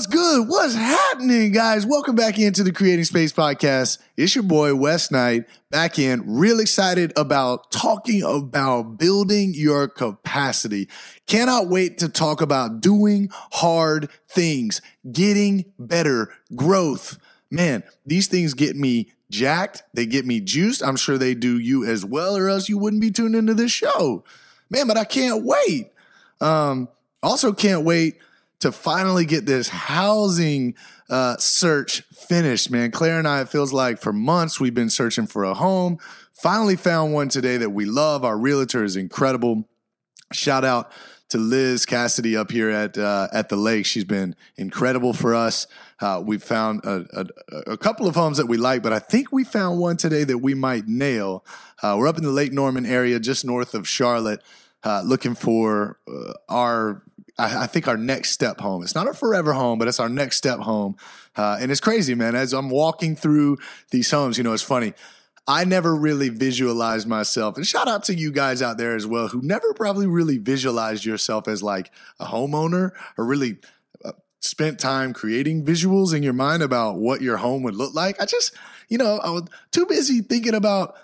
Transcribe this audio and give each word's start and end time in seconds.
What's 0.00 0.14
good? 0.14 0.48
What's 0.48 0.74
happening, 0.74 1.52
guys? 1.52 1.84
Welcome 1.84 2.14
back 2.14 2.38
into 2.38 2.62
the 2.62 2.72
Creating 2.72 3.04
Space 3.04 3.34
podcast. 3.34 3.98
It's 4.16 4.34
your 4.34 4.44
boy, 4.44 4.74
Wes 4.74 5.10
Knight, 5.10 5.44
back 5.70 5.98
in. 5.98 6.22
Real 6.26 6.58
excited 6.58 7.12
about 7.18 7.70
talking 7.70 8.22
about 8.22 8.96
building 8.96 9.52
your 9.54 9.88
capacity. 9.88 10.88
Cannot 11.26 11.68
wait 11.68 11.98
to 11.98 12.08
talk 12.08 12.40
about 12.40 12.80
doing 12.80 13.28
hard 13.30 14.08
things, 14.26 14.80
getting 15.12 15.66
better, 15.78 16.32
growth. 16.56 17.18
Man, 17.50 17.82
these 18.06 18.26
things 18.26 18.54
get 18.54 18.76
me 18.76 19.12
jacked. 19.30 19.82
They 19.92 20.06
get 20.06 20.24
me 20.24 20.40
juiced. 20.40 20.82
I'm 20.82 20.96
sure 20.96 21.18
they 21.18 21.34
do 21.34 21.58
you 21.58 21.84
as 21.84 22.06
well, 22.06 22.38
or 22.38 22.48
else 22.48 22.70
you 22.70 22.78
wouldn't 22.78 23.02
be 23.02 23.10
tuned 23.10 23.36
into 23.36 23.52
this 23.52 23.70
show. 23.70 24.24
Man, 24.70 24.86
but 24.86 24.96
I 24.96 25.04
can't 25.04 25.44
wait. 25.44 25.92
Um, 26.40 26.88
also 27.22 27.52
can't 27.52 27.84
wait 27.84 28.16
to 28.60 28.72
finally 28.72 29.24
get 29.24 29.46
this 29.46 29.68
housing 29.68 30.74
uh, 31.08 31.36
search 31.38 32.02
finished, 32.12 32.70
man. 32.70 32.90
Claire 32.90 33.18
and 33.18 33.26
I, 33.26 33.40
it 33.40 33.48
feels 33.48 33.72
like 33.72 33.98
for 33.98 34.12
months 34.12 34.60
we've 34.60 34.74
been 34.74 34.90
searching 34.90 35.26
for 35.26 35.44
a 35.44 35.54
home. 35.54 35.98
Finally 36.32 36.76
found 36.76 37.12
one 37.12 37.28
today 37.28 37.56
that 37.56 37.70
we 37.70 37.84
love. 37.84 38.24
Our 38.24 38.38
realtor 38.38 38.84
is 38.84 38.96
incredible. 38.96 39.68
Shout 40.32 40.64
out 40.64 40.92
to 41.30 41.38
Liz 41.38 41.86
Cassidy 41.86 42.36
up 42.36 42.50
here 42.50 42.70
at 42.70 42.98
uh, 42.98 43.28
at 43.32 43.48
the 43.48 43.56
lake. 43.56 43.86
She's 43.86 44.04
been 44.04 44.34
incredible 44.56 45.12
for 45.12 45.34
us. 45.34 45.66
Uh, 46.00 46.22
we 46.24 46.38
found 46.38 46.84
a, 46.84 47.04
a, 47.12 47.72
a 47.72 47.76
couple 47.76 48.06
of 48.06 48.14
homes 48.14 48.38
that 48.38 48.46
we 48.46 48.56
like, 48.56 48.82
but 48.82 48.92
I 48.92 48.98
think 48.98 49.32
we 49.32 49.44
found 49.44 49.78
one 49.78 49.96
today 49.96 50.24
that 50.24 50.38
we 50.38 50.54
might 50.54 50.86
nail. 50.86 51.44
Uh, 51.82 51.96
we're 51.98 52.08
up 52.08 52.18
in 52.18 52.24
the 52.24 52.30
Lake 52.30 52.52
Norman 52.52 52.86
area, 52.86 53.20
just 53.20 53.44
north 53.44 53.74
of 53.74 53.86
Charlotte, 53.86 54.42
uh, 54.82 55.02
looking 55.04 55.34
for 55.34 55.98
uh, 56.08 56.32
our 56.48 57.02
I, 57.40 57.62
I 57.62 57.66
think 57.66 57.88
our 57.88 57.96
next 57.96 58.30
step 58.30 58.60
home. 58.60 58.82
It's 58.82 58.94
not 58.94 59.08
a 59.08 59.14
forever 59.14 59.52
home, 59.52 59.78
but 59.78 59.88
it's 59.88 60.00
our 60.00 60.08
next 60.08 60.36
step 60.36 60.60
home. 60.60 60.96
Uh, 61.36 61.58
and 61.60 61.70
it's 61.70 61.80
crazy, 61.80 62.14
man. 62.14 62.34
As 62.34 62.52
I'm 62.52 62.70
walking 62.70 63.16
through 63.16 63.58
these 63.90 64.10
homes, 64.10 64.38
you 64.38 64.44
know, 64.44 64.52
it's 64.52 64.62
funny. 64.62 64.92
I 65.48 65.64
never 65.64 65.96
really 65.96 66.28
visualized 66.28 67.08
myself, 67.08 67.56
and 67.56 67.66
shout 67.66 67.88
out 67.88 68.04
to 68.04 68.14
you 68.14 68.30
guys 68.30 68.62
out 68.62 68.78
there 68.78 68.94
as 68.94 69.06
well 69.06 69.28
who 69.28 69.40
never 69.42 69.72
probably 69.74 70.06
really 70.06 70.38
visualized 70.38 71.04
yourself 71.04 71.48
as 71.48 71.62
like 71.62 71.90
a 72.20 72.26
homeowner 72.26 72.92
or 73.16 73.24
really 73.24 73.56
uh, 74.04 74.12
spent 74.40 74.78
time 74.78 75.12
creating 75.12 75.64
visuals 75.64 76.14
in 76.14 76.22
your 76.22 76.34
mind 76.34 76.62
about 76.62 76.98
what 76.98 77.20
your 77.20 77.38
home 77.38 77.62
would 77.64 77.74
look 77.74 77.94
like. 77.94 78.20
I 78.22 78.26
just, 78.26 78.54
you 78.88 78.98
know, 78.98 79.18
I 79.18 79.30
was 79.30 79.44
too 79.72 79.86
busy 79.86 80.20
thinking 80.20 80.54
about 80.54 80.94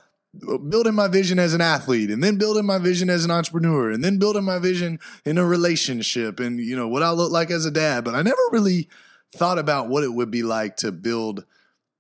building 0.69 0.95
my 0.95 1.09
vision 1.09 1.39
as 1.39 1.55
an 1.55 1.61
athlete 1.61 2.11
and 2.11 2.23
then 2.23 2.37
building 2.37 2.67
my 2.67 2.79
vision 2.79 3.11
as 3.11 3.25
an 3.25 3.31
entrepreneur 3.31 3.91
and 3.91 4.05
then 4.05 4.19
building 4.19 4.45
my 4.45 4.59
vision 4.59 4.99
in 5.25 5.39
a 5.39 5.45
relationship 5.45 6.41
and 6.41 6.61
you 6.61 6.77
know 6.77 6.89
what 6.89 7.03
I 7.03 7.11
look 7.11 7.31
like 7.33 7.51
as 7.51 7.65
a 7.65 7.71
dad. 7.71 8.05
But 8.05 8.15
I 8.15 8.23
never 8.23 8.41
really 8.51 8.89
thought 9.35 9.59
about 9.59 9.89
what 9.89 10.05
it 10.05 10.13
would 10.13 10.31
be 10.31 10.43
like 10.43 10.77
to 10.79 10.93
build 10.93 11.45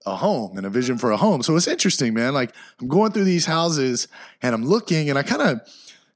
a 0.04 0.16
home 0.16 0.56
and 0.56 0.66
a 0.66 0.70
vision 0.70 0.98
for 0.98 1.10
a 1.10 1.16
home. 1.16 1.42
So 1.42 1.56
it's 1.56 1.66
interesting 1.66 2.14
man. 2.14 2.32
Like 2.32 2.54
I'm 2.80 2.88
going 2.88 3.12
through 3.12 3.24
these 3.24 3.46
houses 3.46 4.08
and 4.40 4.54
I'm 4.54 4.64
looking 4.64 5.10
and 5.10 5.18
I 5.18 5.22
kind 5.22 5.42
of 5.42 5.60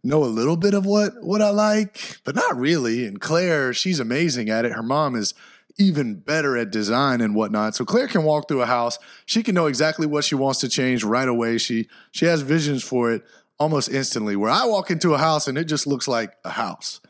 know 0.02 0.24
a 0.24 0.26
little 0.26 0.56
bit 0.56 0.72
of 0.72 0.86
what 0.86 1.12
what 1.22 1.42
I 1.42 1.50
like 1.50 2.18
but 2.24 2.34
not 2.34 2.56
really. 2.56 3.06
And 3.06 3.20
Claire 3.20 3.74
she's 3.74 4.00
amazing 4.00 4.48
at 4.48 4.64
it. 4.64 4.72
Her 4.72 4.82
mom 4.82 5.16
is 5.16 5.34
even 5.78 6.16
better 6.16 6.56
at 6.56 6.70
design 6.70 7.20
and 7.20 7.34
whatnot. 7.34 7.74
So 7.74 7.84
Claire 7.84 8.08
can 8.08 8.24
walk 8.24 8.48
through 8.48 8.62
a 8.62 8.66
house. 8.66 8.98
She 9.26 9.42
can 9.42 9.54
know 9.54 9.66
exactly 9.66 10.06
what 10.06 10.24
she 10.24 10.34
wants 10.34 10.60
to 10.60 10.68
change 10.68 11.04
right 11.04 11.28
away. 11.28 11.58
She 11.58 11.88
she 12.10 12.26
has 12.26 12.42
visions 12.42 12.82
for 12.82 13.12
it 13.12 13.22
almost 13.58 13.88
instantly. 13.90 14.36
Where 14.36 14.50
I 14.50 14.66
walk 14.66 14.90
into 14.90 15.14
a 15.14 15.18
house 15.18 15.46
and 15.48 15.56
it 15.58 15.64
just 15.64 15.86
looks 15.86 16.08
like 16.08 16.34
a 16.44 16.50
house. 16.50 17.00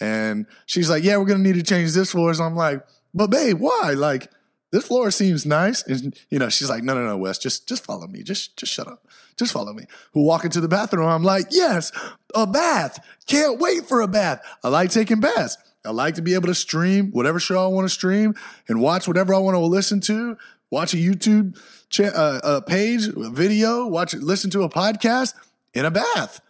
And 0.00 0.46
she's 0.66 0.90
like, 0.90 1.04
Yeah, 1.04 1.16
we're 1.16 1.26
gonna 1.26 1.42
need 1.42 1.56
to 1.56 1.62
change 1.62 1.92
this 1.92 2.12
floor. 2.12 2.32
So 2.34 2.44
I'm 2.44 2.56
like, 2.56 2.84
but 3.12 3.28
babe, 3.28 3.58
why? 3.58 3.94
Like, 3.96 4.30
this 4.72 4.86
floor 4.86 5.10
seems 5.10 5.44
nice. 5.44 5.82
And 5.82 6.14
you 6.30 6.38
know, 6.38 6.48
she's 6.48 6.70
like, 6.70 6.82
No, 6.82 6.94
no, 6.94 7.06
no, 7.06 7.16
Wes, 7.16 7.38
just 7.38 7.68
just 7.68 7.84
follow 7.84 8.06
me. 8.06 8.22
Just 8.22 8.56
just 8.56 8.72
shut 8.72 8.86
up. 8.86 9.06
Just 9.40 9.52
follow 9.54 9.72
me. 9.72 9.84
Who 10.12 10.22
walk 10.22 10.44
into 10.44 10.60
the 10.60 10.68
bathroom? 10.68 11.08
I'm 11.08 11.24
like, 11.24 11.46
yes, 11.50 11.92
a 12.34 12.46
bath. 12.46 13.02
Can't 13.26 13.58
wait 13.58 13.86
for 13.86 14.02
a 14.02 14.06
bath. 14.06 14.42
I 14.62 14.68
like 14.68 14.90
taking 14.90 15.18
baths. 15.18 15.56
I 15.84 15.90
like 15.90 16.14
to 16.16 16.22
be 16.22 16.34
able 16.34 16.48
to 16.48 16.54
stream 16.54 17.10
whatever 17.10 17.40
show 17.40 17.64
I 17.64 17.68
want 17.68 17.86
to 17.86 17.88
stream 17.88 18.34
and 18.68 18.80
watch 18.80 19.08
whatever 19.08 19.34
I 19.34 19.38
want 19.38 19.54
to 19.54 19.60
listen 19.60 20.00
to. 20.02 20.36
Watch 20.70 20.94
a 20.94 20.98
YouTube 20.98 21.58
uh, 21.98 22.40
uh, 22.42 22.60
page, 22.60 23.08
a 23.08 23.30
video, 23.30 23.86
watch 23.86 24.14
listen 24.14 24.50
to 24.50 24.62
a 24.62 24.68
podcast 24.68 25.34
in 25.74 25.84
a 25.84 25.90
bath. 25.90 26.40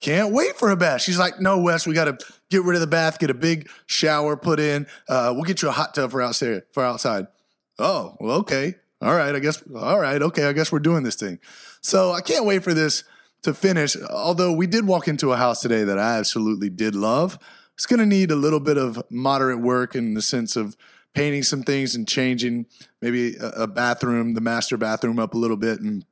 Can't 0.00 0.32
wait 0.32 0.56
for 0.56 0.70
a 0.70 0.76
bath. 0.76 1.02
She's 1.02 1.18
like, 1.18 1.40
no, 1.40 1.58
Wes, 1.58 1.86
we 1.86 1.92
got 1.92 2.04
to 2.04 2.26
get 2.50 2.62
rid 2.62 2.76
of 2.76 2.80
the 2.80 2.86
bath, 2.86 3.18
get 3.18 3.30
a 3.30 3.34
big 3.34 3.68
shower 3.86 4.36
put 4.36 4.60
in. 4.60 4.86
Uh, 5.08 5.32
we'll 5.34 5.44
get 5.44 5.60
you 5.60 5.68
a 5.68 5.72
hot 5.72 5.94
tub 5.94 6.12
for 6.12 6.22
outside. 6.22 6.62
For 6.72 6.84
outside. 6.84 7.26
Oh, 7.78 8.16
well, 8.20 8.36
okay. 8.38 8.76
All 9.00 9.14
right. 9.14 9.34
I 9.34 9.38
guess. 9.40 9.62
All 9.74 9.98
right. 9.98 10.20
Okay. 10.20 10.44
I 10.44 10.52
guess 10.52 10.72
we're 10.72 10.78
doing 10.78 11.02
this 11.02 11.16
thing. 11.16 11.38
So 11.80 12.12
I 12.12 12.20
can't 12.20 12.44
wait 12.44 12.62
for 12.62 12.74
this 12.74 13.04
to 13.42 13.54
finish. 13.54 13.96
Although 14.10 14.52
we 14.52 14.66
did 14.66 14.86
walk 14.86 15.08
into 15.08 15.32
a 15.32 15.36
house 15.36 15.60
today 15.60 15.84
that 15.84 15.98
I 15.98 16.18
absolutely 16.18 16.70
did 16.70 16.94
love 16.94 17.38
it's 17.78 17.86
going 17.86 18.00
to 18.00 18.06
need 18.06 18.32
a 18.32 18.36
little 18.36 18.58
bit 18.58 18.76
of 18.76 19.00
moderate 19.08 19.60
work 19.60 19.94
in 19.94 20.14
the 20.14 20.20
sense 20.20 20.56
of 20.56 20.76
painting 21.14 21.44
some 21.44 21.62
things 21.62 21.94
and 21.94 22.08
changing 22.08 22.66
maybe 23.00 23.36
a, 23.40 23.68
bathroom, 23.68 24.34
the 24.34 24.40
master 24.40 24.76
bathroom 24.76 25.20
up 25.20 25.32
a 25.32 25.38
little 25.38 25.56
bit 25.56 25.78
and 25.80 26.04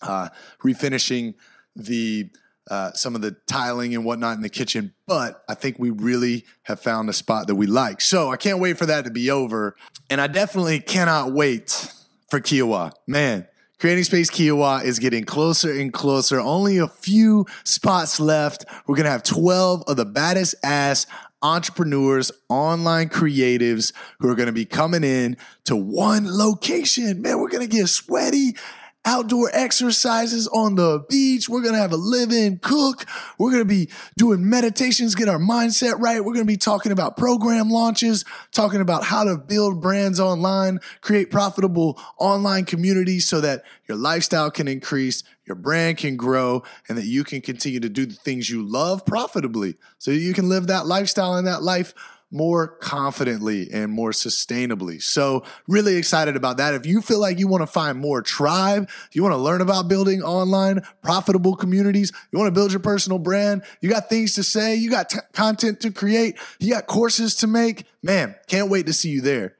uh, 0.00 0.28
refinishing 0.62 1.34
the 1.74 2.30
uh, 2.70 2.92
some 2.92 3.16
of 3.16 3.20
the 3.20 3.32
tiling 3.48 3.96
and 3.96 4.04
whatnot 4.04 4.36
in 4.36 4.42
the 4.42 4.48
kitchen. 4.48 4.94
But 5.08 5.42
I 5.48 5.54
think 5.54 5.76
we 5.76 5.90
really 5.90 6.44
have 6.64 6.78
found 6.78 7.10
a 7.10 7.12
spot 7.12 7.48
that 7.48 7.56
we 7.56 7.66
like. 7.66 8.00
So 8.00 8.30
I 8.30 8.36
can't 8.36 8.60
wait 8.60 8.78
for 8.78 8.86
that 8.86 9.04
to 9.04 9.10
be 9.10 9.28
over. 9.28 9.74
And 10.08 10.20
I 10.20 10.28
definitely 10.28 10.78
cannot 10.78 11.32
wait 11.32 11.92
for 12.30 12.38
Kiawah. 12.38 12.92
Man, 13.08 13.48
Creating 13.78 14.02
Space 14.02 14.28
Kiawah 14.28 14.82
is 14.82 14.98
getting 14.98 15.22
closer 15.22 15.70
and 15.70 15.92
closer. 15.92 16.40
Only 16.40 16.78
a 16.78 16.88
few 16.88 17.46
spots 17.62 18.18
left. 18.18 18.64
We're 18.88 18.96
going 18.96 19.04
to 19.04 19.12
have 19.12 19.22
12 19.22 19.84
of 19.86 19.96
the 19.96 20.04
baddest 20.04 20.56
ass 20.64 21.06
entrepreneurs, 21.42 22.32
online 22.48 23.08
creatives 23.08 23.92
who 24.18 24.28
are 24.28 24.34
going 24.34 24.48
to 24.48 24.52
be 24.52 24.64
coming 24.64 25.04
in 25.04 25.36
to 25.66 25.76
one 25.76 26.26
location. 26.26 27.22
Man, 27.22 27.38
we're 27.38 27.50
going 27.50 27.68
to 27.68 27.76
get 27.76 27.86
sweaty 27.86 28.56
outdoor 29.04 29.50
exercises 29.52 30.46
on 30.48 30.74
the 30.74 31.04
beach. 31.08 31.48
We're 31.48 31.62
going 31.62 31.74
to 31.74 31.80
have 31.80 31.92
a 31.92 31.96
live 31.96 32.30
in 32.30 32.58
cook. 32.58 33.06
We're 33.38 33.50
going 33.50 33.62
to 33.62 33.68
be 33.68 33.88
doing 34.16 34.48
meditations, 34.48 35.14
get 35.14 35.28
our 35.28 35.38
mindset 35.38 35.98
right. 35.98 36.18
We're 36.18 36.34
going 36.34 36.46
to 36.46 36.52
be 36.52 36.56
talking 36.56 36.92
about 36.92 37.16
program 37.16 37.70
launches, 37.70 38.24
talking 38.52 38.80
about 38.80 39.04
how 39.04 39.24
to 39.24 39.36
build 39.36 39.80
brands 39.80 40.20
online, 40.20 40.80
create 41.00 41.30
profitable 41.30 41.98
online 42.18 42.64
communities 42.64 43.28
so 43.28 43.40
that 43.40 43.64
your 43.86 43.96
lifestyle 43.96 44.50
can 44.50 44.68
increase, 44.68 45.22
your 45.46 45.56
brand 45.56 45.98
can 45.98 46.16
grow, 46.16 46.62
and 46.88 46.98
that 46.98 47.06
you 47.06 47.24
can 47.24 47.40
continue 47.40 47.80
to 47.80 47.88
do 47.88 48.04
the 48.04 48.14
things 48.14 48.50
you 48.50 48.62
love 48.62 49.06
profitably 49.06 49.76
so 49.96 50.10
you 50.10 50.34
can 50.34 50.48
live 50.48 50.66
that 50.66 50.86
lifestyle 50.86 51.34
and 51.34 51.46
that 51.46 51.62
life 51.62 51.94
more 52.30 52.68
confidently 52.68 53.70
and 53.72 53.90
more 53.90 54.10
sustainably. 54.10 55.02
So, 55.02 55.44
really 55.66 55.96
excited 55.96 56.36
about 56.36 56.58
that. 56.58 56.74
If 56.74 56.84
you 56.84 57.00
feel 57.00 57.20
like 57.20 57.38
you 57.38 57.48
want 57.48 57.62
to 57.62 57.66
find 57.66 57.98
more 57.98 58.20
tribe, 58.20 58.88
you 59.12 59.22
want 59.22 59.32
to 59.32 59.38
learn 59.38 59.60
about 59.60 59.88
building 59.88 60.22
online 60.22 60.82
profitable 61.02 61.56
communities, 61.56 62.12
you 62.30 62.38
want 62.38 62.48
to 62.48 62.58
build 62.58 62.72
your 62.72 62.80
personal 62.80 63.18
brand, 63.18 63.62
you 63.80 63.88
got 63.88 64.10
things 64.10 64.34
to 64.34 64.42
say, 64.42 64.74
you 64.74 64.90
got 64.90 65.10
t- 65.10 65.18
content 65.32 65.80
to 65.80 65.90
create, 65.90 66.36
you 66.58 66.72
got 66.72 66.86
courses 66.86 67.34
to 67.36 67.46
make, 67.46 67.84
man, 68.02 68.34
can't 68.46 68.70
wait 68.70 68.86
to 68.86 68.92
see 68.92 69.10
you 69.10 69.20
there. 69.20 69.56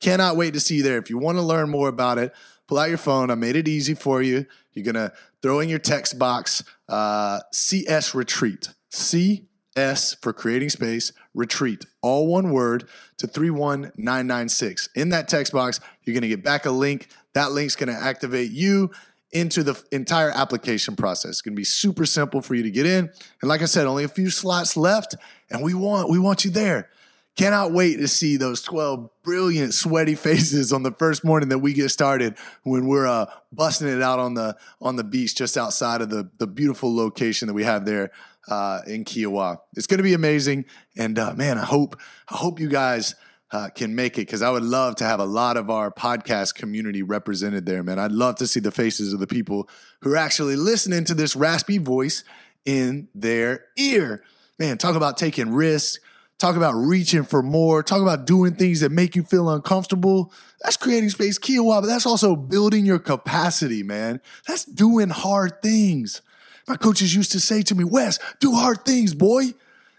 Cannot 0.00 0.36
wait 0.36 0.54
to 0.54 0.60
see 0.60 0.76
you 0.76 0.82
there. 0.82 0.98
If 0.98 1.10
you 1.10 1.18
want 1.18 1.38
to 1.38 1.42
learn 1.42 1.70
more 1.70 1.88
about 1.88 2.18
it, 2.18 2.34
pull 2.66 2.78
out 2.78 2.88
your 2.88 2.98
phone. 2.98 3.30
I 3.30 3.34
made 3.34 3.56
it 3.56 3.68
easy 3.68 3.94
for 3.94 4.22
you. 4.22 4.46
You're 4.72 4.84
going 4.84 4.94
to 4.94 5.12
throw 5.42 5.60
in 5.60 5.68
your 5.68 5.78
text 5.78 6.18
box 6.18 6.64
uh, 6.88 7.40
CS 7.52 8.14
Retreat. 8.14 8.68
C 8.90 9.46
S 9.76 10.14
for 10.14 10.32
creating 10.32 10.70
space, 10.70 11.12
retreat, 11.34 11.84
all 12.02 12.26
one 12.26 12.50
word 12.50 12.88
to 13.18 13.26
31996. 13.26 14.88
In 14.94 15.10
that 15.10 15.28
text 15.28 15.52
box, 15.52 15.80
you're 16.04 16.14
going 16.14 16.22
to 16.22 16.28
get 16.28 16.42
back 16.42 16.66
a 16.66 16.70
link. 16.70 17.08
That 17.34 17.52
link's 17.52 17.76
going 17.76 17.94
to 17.94 18.00
activate 18.00 18.50
you 18.50 18.90
into 19.32 19.62
the 19.62 19.80
entire 19.92 20.30
application 20.30 20.96
process. 20.96 21.30
It's 21.30 21.42
going 21.42 21.54
to 21.54 21.60
be 21.60 21.64
super 21.64 22.04
simple 22.04 22.42
for 22.42 22.54
you 22.54 22.62
to 22.64 22.70
get 22.70 22.86
in. 22.86 23.10
And 23.40 23.48
like 23.48 23.62
I 23.62 23.66
said, 23.66 23.86
only 23.86 24.04
a 24.04 24.08
few 24.08 24.30
slots 24.30 24.76
left 24.76 25.14
and 25.50 25.62
we 25.62 25.74
want 25.74 26.10
we 26.10 26.18
want 26.18 26.44
you 26.44 26.50
there. 26.50 26.90
Cannot 27.36 27.72
wait 27.72 27.96
to 27.98 28.08
see 28.08 28.36
those 28.36 28.60
12 28.62 29.08
brilliant, 29.22 29.72
sweaty 29.72 30.14
faces 30.16 30.72
on 30.72 30.82
the 30.82 30.90
first 30.90 31.24
morning 31.24 31.48
that 31.50 31.58
we 31.58 31.72
get 31.72 31.90
started 31.90 32.34
when 32.64 32.86
we're 32.86 33.06
uh, 33.06 33.26
busting 33.52 33.88
it 33.88 34.02
out 34.02 34.18
on 34.18 34.34
the 34.34 34.56
on 34.80 34.96
the 34.96 35.04
beach 35.04 35.36
just 35.36 35.56
outside 35.56 36.00
of 36.00 36.10
the, 36.10 36.28
the 36.38 36.46
beautiful 36.46 36.94
location 36.94 37.46
that 37.46 37.54
we 37.54 37.64
have 37.64 37.84
there 37.84 38.10
uh, 38.48 38.80
in 38.86 39.04
Kiawah. 39.04 39.58
It's 39.76 39.86
going 39.86 39.98
to 39.98 40.04
be 40.04 40.14
amazing, 40.14 40.64
and 40.96 41.18
uh, 41.18 41.34
man, 41.34 41.58
I 41.58 41.64
hope 41.64 41.98
I 42.28 42.36
hope 42.36 42.60
you 42.60 42.68
guys 42.68 43.14
uh, 43.52 43.68
can 43.74 43.94
make 43.94 44.18
it 44.18 44.22
because 44.22 44.42
I 44.42 44.50
would 44.50 44.62
love 44.62 44.96
to 44.96 45.04
have 45.04 45.20
a 45.20 45.24
lot 45.24 45.56
of 45.56 45.70
our 45.70 45.90
podcast 45.90 46.54
community 46.54 47.02
represented 47.02 47.66
there, 47.66 47.82
man. 47.82 47.98
I'd 47.98 48.12
love 48.12 48.36
to 48.36 48.46
see 48.46 48.60
the 48.60 48.70
faces 48.70 49.12
of 49.12 49.20
the 49.20 49.26
people 49.26 49.68
who 50.02 50.12
are 50.12 50.16
actually 50.16 50.56
listening 50.56 51.04
to 51.06 51.14
this 51.14 51.34
raspy 51.34 51.78
voice 51.78 52.24
in 52.64 53.08
their 53.14 53.64
ear. 53.76 54.22
Man, 54.58 54.78
talk 54.78 54.94
about 54.94 55.16
taking 55.16 55.50
risks 55.50 55.98
talk 56.40 56.56
about 56.56 56.74
reaching 56.74 57.22
for 57.22 57.42
more, 57.42 57.82
talk 57.82 58.00
about 58.00 58.26
doing 58.26 58.54
things 58.54 58.80
that 58.80 58.90
make 58.90 59.14
you 59.14 59.22
feel 59.22 59.48
uncomfortable. 59.50 60.32
That's 60.62 60.76
creating 60.76 61.10
space 61.10 61.38
Kiawah, 61.38 61.82
but 61.82 61.86
that's 61.86 62.06
also 62.06 62.34
building 62.34 62.86
your 62.86 62.98
capacity, 62.98 63.82
man. 63.82 64.20
That's 64.48 64.64
doing 64.64 65.10
hard 65.10 65.62
things. 65.62 66.22
My 66.70 66.76
coaches 66.76 67.12
used 67.12 67.32
to 67.32 67.40
say 67.40 67.62
to 67.62 67.74
me, 67.74 67.82
Wes, 67.82 68.20
do 68.38 68.52
hard 68.52 68.84
things, 68.84 69.12
boy. 69.12 69.54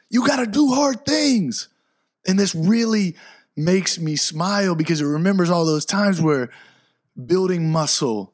You 0.09 0.25
got 0.25 0.37
to 0.37 0.45
do 0.45 0.69
hard 0.69 1.05
things. 1.05 1.67
And 2.25 2.39
this 2.39 2.55
really 2.55 3.17
makes 3.57 3.99
me 3.99 4.15
smile 4.15 4.73
because 4.73 5.01
it 5.01 5.05
remembers 5.05 5.49
all 5.49 5.65
those 5.65 5.83
times 5.83 6.21
where 6.21 6.49
building 7.25 7.73
muscle, 7.73 8.33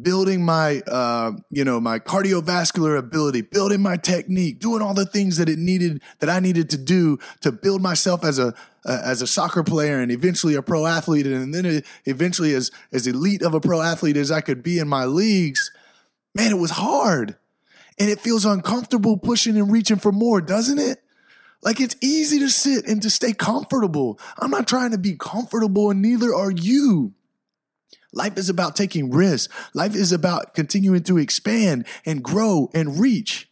building 0.00 0.44
my 0.44 0.80
uh, 0.86 1.32
you 1.50 1.64
know 1.64 1.80
my 1.80 1.98
cardiovascular 1.98 2.96
ability 2.96 3.42
building 3.42 3.82
my 3.82 3.96
technique 3.96 4.60
doing 4.60 4.80
all 4.80 4.94
the 4.94 5.04
things 5.04 5.36
that 5.36 5.50
it 5.50 5.58
needed 5.58 6.00
that 6.20 6.30
i 6.30 6.40
needed 6.40 6.70
to 6.70 6.78
do 6.78 7.18
to 7.42 7.52
build 7.52 7.82
myself 7.82 8.24
as 8.24 8.38
a 8.38 8.54
uh, 8.86 9.02
as 9.04 9.20
a 9.20 9.26
soccer 9.26 9.62
player 9.62 10.00
and 10.00 10.10
eventually 10.10 10.54
a 10.54 10.62
pro 10.62 10.86
athlete 10.86 11.26
and 11.26 11.52
then 11.52 11.82
eventually 12.06 12.54
as 12.54 12.70
as 12.90 13.06
elite 13.06 13.42
of 13.42 13.52
a 13.52 13.60
pro 13.60 13.82
athlete 13.82 14.16
as 14.16 14.30
i 14.30 14.40
could 14.40 14.62
be 14.62 14.78
in 14.78 14.88
my 14.88 15.04
leagues 15.04 15.70
man 16.34 16.50
it 16.50 16.58
was 16.58 16.70
hard 16.70 17.36
and 17.98 18.10
it 18.10 18.20
feels 18.20 18.44
uncomfortable 18.44 19.16
pushing 19.16 19.56
and 19.56 19.72
reaching 19.72 19.98
for 19.98 20.12
more 20.12 20.40
doesn't 20.40 20.78
it 20.78 20.98
like 21.62 21.80
it's 21.80 21.96
easy 22.00 22.38
to 22.38 22.48
sit 22.48 22.86
and 22.86 23.02
to 23.02 23.10
stay 23.10 23.32
comfortable 23.32 24.18
i'm 24.38 24.50
not 24.50 24.66
trying 24.66 24.90
to 24.90 24.98
be 24.98 25.16
comfortable 25.16 25.90
and 25.90 26.02
neither 26.02 26.34
are 26.34 26.50
you 26.50 27.14
Life 28.12 28.36
is 28.36 28.48
about 28.48 28.76
taking 28.76 29.10
risks. 29.10 29.52
Life 29.74 29.94
is 29.94 30.12
about 30.12 30.54
continuing 30.54 31.02
to 31.04 31.18
expand 31.18 31.86
and 32.04 32.22
grow 32.22 32.70
and 32.74 33.00
reach, 33.00 33.48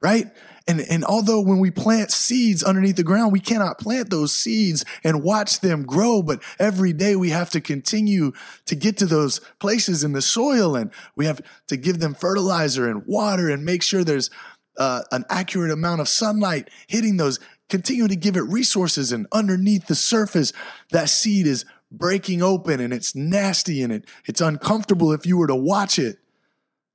right? 0.00 0.26
And, 0.68 0.82
and 0.82 1.02
although 1.02 1.40
when 1.40 1.58
we 1.58 1.70
plant 1.70 2.12
seeds 2.12 2.62
underneath 2.62 2.96
the 2.96 3.02
ground, 3.02 3.32
we 3.32 3.40
cannot 3.40 3.78
plant 3.78 4.10
those 4.10 4.34
seeds 4.34 4.84
and 5.02 5.22
watch 5.22 5.60
them 5.60 5.84
grow. 5.84 6.22
But 6.22 6.42
every 6.58 6.92
day 6.92 7.16
we 7.16 7.30
have 7.30 7.48
to 7.50 7.60
continue 7.62 8.32
to 8.66 8.76
get 8.76 8.98
to 8.98 9.06
those 9.06 9.40
places 9.58 10.04
in 10.04 10.12
the 10.12 10.20
soil 10.20 10.76
and 10.76 10.92
we 11.16 11.24
have 11.24 11.40
to 11.68 11.78
give 11.78 12.00
them 12.00 12.14
fertilizer 12.14 12.88
and 12.88 13.06
water 13.06 13.48
and 13.48 13.64
make 13.64 13.82
sure 13.82 14.04
there's 14.04 14.28
uh, 14.76 15.02
an 15.10 15.24
accurate 15.30 15.72
amount 15.72 16.02
of 16.02 16.08
sunlight 16.08 16.68
hitting 16.86 17.16
those, 17.16 17.40
continue 17.70 18.06
to 18.06 18.14
give 18.14 18.36
it 18.36 18.42
resources. 18.42 19.10
And 19.10 19.26
underneath 19.32 19.86
the 19.86 19.94
surface, 19.94 20.52
that 20.90 21.08
seed 21.08 21.46
is 21.46 21.64
breaking 21.90 22.42
open 22.42 22.78
and 22.78 22.92
it's 22.92 23.14
nasty 23.14 23.82
and 23.82 23.90
it 23.90 24.04
it's 24.26 24.42
uncomfortable 24.42 25.12
if 25.12 25.24
you 25.24 25.38
were 25.38 25.46
to 25.46 25.56
watch 25.56 25.98
it. 25.98 26.18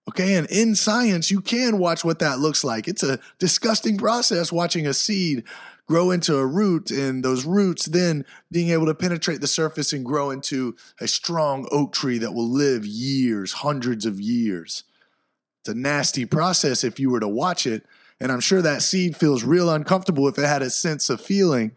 Okay, 0.10 0.36
and 0.36 0.48
in 0.50 0.76
science 0.76 1.32
you 1.32 1.40
can 1.40 1.78
watch 1.78 2.04
what 2.04 2.20
that 2.20 2.40
looks 2.40 2.64
like. 2.64 2.88
It's 2.88 3.04
a 3.04 3.20
disgusting 3.40 3.98
process 3.98 4.52
watching 4.52 4.86
a 4.86 4.94
seed 4.94 5.44
grow 5.86 6.12
into 6.12 6.38
a 6.38 6.46
root 6.46 6.92
and 6.92 7.24
those 7.24 7.46
roots 7.46 7.86
then 7.86 8.26
being 8.52 8.70
able 8.70 8.86
to 8.86 8.96
penetrate 8.96 9.42
the 9.42 9.48
surface 9.48 9.92
and 9.92 10.06
grow 10.06 10.30
into 10.30 10.76
a 11.00 11.08
strong 11.08 11.68
oak 11.72 11.94
tree 11.94 12.18
that 12.18 12.34
will 12.34 12.50
live 12.50 12.86
years, 12.86 13.54
hundreds 13.54 14.06
of 14.06 14.20
years. 14.20 14.84
It's 15.62 15.70
a 15.70 15.74
nasty 15.74 16.26
process 16.26 16.84
if 16.84 17.00
you 17.00 17.10
were 17.10 17.20
to 17.22 17.28
watch 17.28 17.66
it, 17.66 17.86
and 18.20 18.32
I'm 18.32 18.42
sure 18.42 18.62
that 18.62 18.82
seed 18.82 19.16
feels 19.16 19.44
real 19.44 19.70
uncomfortable 19.70 20.28
if 20.28 20.38
it 20.38 20.46
had 20.46 20.62
a 20.62 20.70
sense 20.70 21.10
of 21.10 21.22
feeling 21.22 21.74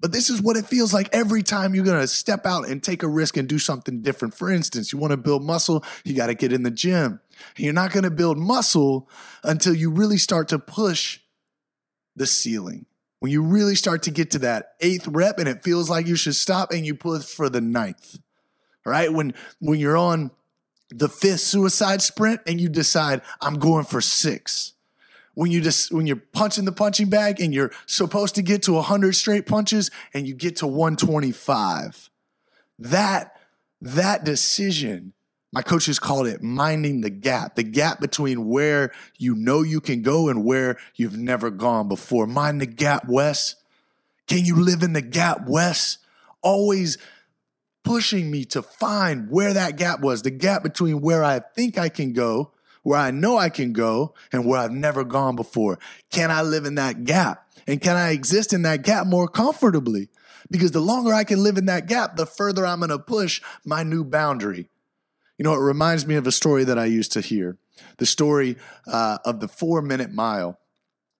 but 0.00 0.12
this 0.12 0.30
is 0.30 0.40
what 0.40 0.56
it 0.56 0.66
feels 0.66 0.94
like 0.94 1.08
every 1.12 1.42
time 1.42 1.74
you're 1.74 1.84
going 1.84 2.00
to 2.00 2.06
step 2.06 2.46
out 2.46 2.68
and 2.68 2.82
take 2.82 3.02
a 3.02 3.08
risk 3.08 3.36
and 3.36 3.48
do 3.48 3.58
something 3.58 4.00
different. 4.00 4.34
For 4.34 4.50
instance, 4.50 4.92
you 4.92 4.98
want 4.98 5.10
to 5.10 5.16
build 5.16 5.44
muscle, 5.44 5.84
you 6.04 6.14
got 6.14 6.28
to 6.28 6.34
get 6.34 6.52
in 6.52 6.62
the 6.62 6.70
gym. 6.70 7.20
You're 7.56 7.72
not 7.72 7.92
going 7.92 8.04
to 8.04 8.10
build 8.10 8.38
muscle 8.38 9.08
until 9.42 9.74
you 9.74 9.90
really 9.90 10.18
start 10.18 10.48
to 10.48 10.58
push 10.58 11.20
the 12.16 12.26
ceiling. 12.26 12.86
When 13.20 13.32
you 13.32 13.42
really 13.42 13.74
start 13.74 14.04
to 14.04 14.10
get 14.10 14.30
to 14.32 14.38
that 14.40 14.74
eighth 14.80 15.08
rep 15.08 15.38
and 15.38 15.48
it 15.48 15.62
feels 15.62 15.90
like 15.90 16.06
you 16.06 16.16
should 16.16 16.36
stop 16.36 16.70
and 16.70 16.86
you 16.86 16.94
push 16.94 17.24
for 17.24 17.48
the 17.48 17.60
ninth. 17.60 18.18
Right? 18.84 19.12
When 19.12 19.34
when 19.58 19.80
you're 19.80 19.96
on 19.96 20.30
the 20.90 21.08
fifth 21.08 21.40
suicide 21.40 22.00
sprint 22.00 22.40
and 22.46 22.60
you 22.60 22.68
decide 22.68 23.22
I'm 23.40 23.58
going 23.58 23.84
for 23.84 24.00
6 24.00 24.72
when 25.34 25.50
you 25.50 25.60
just 25.60 25.92
when 25.92 26.06
you're 26.06 26.22
punching 26.32 26.64
the 26.64 26.72
punching 26.72 27.10
bag 27.10 27.40
and 27.40 27.52
you're 27.54 27.70
supposed 27.86 28.34
to 28.36 28.42
get 28.42 28.62
to 28.62 28.72
100 28.72 29.14
straight 29.14 29.46
punches 29.46 29.90
and 30.14 30.26
you 30.26 30.34
get 30.34 30.56
to 30.56 30.66
125 30.66 32.10
that 32.78 33.36
that 33.80 34.24
decision 34.24 35.12
my 35.52 35.62
coaches 35.62 35.98
called 35.98 36.26
it 36.26 36.42
minding 36.42 37.00
the 37.00 37.10
gap 37.10 37.54
the 37.54 37.62
gap 37.62 38.00
between 38.00 38.48
where 38.48 38.92
you 39.16 39.34
know 39.34 39.62
you 39.62 39.80
can 39.80 40.02
go 40.02 40.28
and 40.28 40.44
where 40.44 40.76
you've 40.94 41.16
never 41.16 41.50
gone 41.50 41.88
before 41.88 42.26
mind 42.26 42.60
the 42.60 42.66
gap 42.66 43.08
wes 43.08 43.56
can 44.26 44.44
you 44.44 44.56
live 44.56 44.82
in 44.82 44.92
the 44.92 45.02
gap 45.02 45.46
wes 45.46 45.98
always 46.42 46.98
pushing 47.84 48.30
me 48.30 48.44
to 48.44 48.60
find 48.60 49.30
where 49.30 49.54
that 49.54 49.76
gap 49.76 50.00
was 50.00 50.22
the 50.22 50.30
gap 50.30 50.62
between 50.62 51.00
where 51.00 51.24
i 51.24 51.38
think 51.38 51.78
i 51.78 51.88
can 51.88 52.12
go 52.12 52.52
where 52.88 52.98
I 52.98 53.10
know 53.10 53.36
I 53.36 53.50
can 53.50 53.74
go 53.74 54.14
and 54.32 54.46
where 54.46 54.58
I've 54.58 54.72
never 54.72 55.04
gone 55.04 55.36
before? 55.36 55.78
Can 56.10 56.30
I 56.30 56.40
live 56.40 56.64
in 56.64 56.76
that 56.76 57.04
gap? 57.04 57.46
And 57.66 57.82
can 57.82 57.96
I 57.96 58.12
exist 58.12 58.54
in 58.54 58.62
that 58.62 58.82
gap 58.82 59.06
more 59.06 59.28
comfortably? 59.28 60.08
Because 60.50 60.70
the 60.70 60.80
longer 60.80 61.12
I 61.12 61.24
can 61.24 61.42
live 61.42 61.58
in 61.58 61.66
that 61.66 61.86
gap, 61.86 62.16
the 62.16 62.24
further 62.24 62.64
I'm 62.64 62.78
going 62.78 62.88
to 62.88 62.98
push 62.98 63.42
my 63.62 63.82
new 63.82 64.04
boundary. 64.04 64.70
You 65.38 65.44
know, 65.44 65.54
it 65.54 65.60
reminds 65.60 66.06
me 66.06 66.16
of 66.16 66.26
a 66.26 66.32
story 66.32 66.64
that 66.64 66.78
I 66.78 66.84
used 66.86 67.12
to 67.12 67.20
hear 67.20 67.56
the 67.98 68.06
story 68.06 68.56
uh, 68.86 69.18
of 69.24 69.40
the 69.40 69.48
four 69.48 69.80
minute 69.80 70.12
mile. 70.12 70.58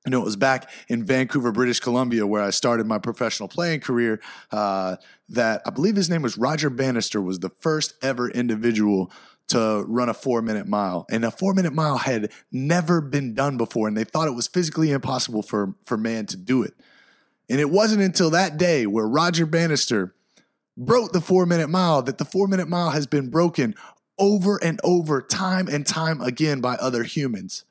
You 0.05 0.11
know, 0.11 0.21
it 0.21 0.25
was 0.25 0.37
back 0.37 0.71
in 0.89 1.05
Vancouver, 1.05 1.53
British 1.53 1.81
Columbia, 1.81 2.27
where 2.27 2.43
I 2.43 2.51
started 2.51 2.87
my 2.87 2.99
professional 2.99 3.49
playing 3.49 3.81
career. 3.81 4.21
Uh, 4.51 4.97
that 5.29 5.63
I 5.67 5.71
believe 5.71 5.97
his 5.97 6.09
name 6.09 6.23
was 6.23 6.39
Roger 6.39 6.71
Bannister, 6.71 7.21
was 7.21 7.41
the 7.41 7.51
first 7.51 7.95
ever 8.03 8.29
individual 8.31 9.13
to 9.49 9.85
run 9.87 10.09
a 10.09 10.15
four 10.15 10.43
minute 10.43 10.67
mile. 10.67 11.07
And 11.11 11.25
a 11.25 11.31
four 11.31 11.55
minute 11.55 11.73
mile 11.73 11.99
had 11.99 12.31
never 12.53 13.01
been 13.01 13.35
done 13.35 13.57
before. 13.57 13.89
And 13.89 13.97
they 13.97 14.05
thought 14.05 14.29
it 14.29 14.35
was 14.35 14.49
physically 14.49 14.91
impossible 14.91 15.43
for, 15.43 15.75
for 15.85 15.97
man 15.97 16.27
to 16.27 16.37
do 16.37 16.63
it. 16.63 16.75
And 17.51 17.61
it 17.61 17.71
wasn't 17.71 18.03
until 18.03 18.31
that 18.31 18.57
day 18.57 18.87
where 18.87 19.07
Roger 19.07 19.47
Bannister 19.47 20.15
broke 20.77 21.13
the 21.13 21.21
four 21.21 21.45
minute 21.45 21.69
mile 21.69 22.03
that 22.03 22.19
the 22.19 22.25
four 22.25 22.47
minute 22.47 22.69
mile 22.69 22.91
has 22.91 23.07
been 23.07 23.31
broken 23.31 23.75
over 24.19 24.57
and 24.63 24.81
over, 24.83 25.23
time 25.23 25.69
and 25.69 25.87
time 25.87 26.21
again 26.21 26.61
by 26.61 26.75
other 26.77 27.05
humans. 27.05 27.65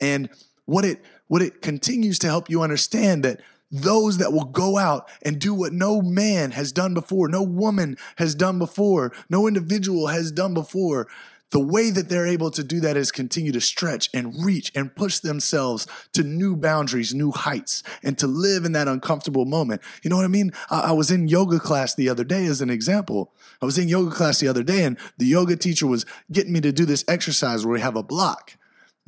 And 0.00 0.28
what 0.64 0.84
it 0.84 1.04
what 1.28 1.42
it 1.42 1.60
continues 1.62 2.18
to 2.20 2.28
help 2.28 2.48
you 2.48 2.62
understand 2.62 3.24
that 3.24 3.40
those 3.70 4.18
that 4.18 4.32
will 4.32 4.44
go 4.44 4.78
out 4.78 5.08
and 5.22 5.40
do 5.40 5.52
what 5.52 5.72
no 5.72 6.00
man 6.00 6.52
has 6.52 6.70
done 6.70 6.94
before, 6.94 7.28
no 7.28 7.42
woman 7.42 7.96
has 8.16 8.34
done 8.34 8.58
before, 8.58 9.12
no 9.28 9.48
individual 9.48 10.06
has 10.06 10.30
done 10.30 10.54
before. 10.54 11.08
The 11.50 11.60
way 11.60 11.90
that 11.90 12.08
they're 12.08 12.26
able 12.26 12.50
to 12.50 12.64
do 12.64 12.80
that 12.80 12.96
is 12.96 13.12
continue 13.12 13.52
to 13.52 13.60
stretch 13.60 14.10
and 14.12 14.44
reach 14.44 14.72
and 14.74 14.94
push 14.94 15.20
themselves 15.20 15.86
to 16.12 16.24
new 16.24 16.56
boundaries, 16.56 17.14
new 17.14 17.30
heights, 17.30 17.84
and 18.02 18.18
to 18.18 18.26
live 18.26 18.64
in 18.64 18.72
that 18.72 18.88
uncomfortable 18.88 19.44
moment. 19.44 19.80
You 20.02 20.10
know 20.10 20.16
what 20.16 20.24
I 20.24 20.28
mean? 20.28 20.52
I, 20.70 20.80
I 20.80 20.92
was 20.92 21.10
in 21.10 21.28
yoga 21.28 21.60
class 21.60 21.94
the 21.94 22.08
other 22.08 22.24
day 22.24 22.46
as 22.46 22.60
an 22.60 22.70
example. 22.70 23.32
I 23.62 23.64
was 23.64 23.78
in 23.78 23.88
yoga 23.88 24.10
class 24.10 24.40
the 24.40 24.48
other 24.48 24.64
day 24.64 24.82
and 24.82 24.98
the 25.18 25.26
yoga 25.26 25.56
teacher 25.56 25.86
was 25.86 26.04
getting 26.32 26.52
me 26.52 26.60
to 26.62 26.72
do 26.72 26.84
this 26.84 27.04
exercise 27.06 27.64
where 27.64 27.74
we 27.74 27.80
have 27.80 27.96
a 27.96 28.02
block. 28.02 28.56